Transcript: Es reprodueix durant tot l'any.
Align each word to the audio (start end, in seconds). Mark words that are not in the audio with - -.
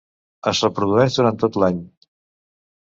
Es 0.51 0.61
reprodueix 0.65 1.19
durant 1.21 1.39
tot 1.45 1.61
l'any. 1.65 1.79